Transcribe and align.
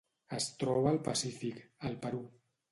Es 0.37 0.47
troba 0.63 0.89
al 0.93 0.97
Pacífic: 1.09 1.63
el 1.91 2.01
Perú. 2.07 2.27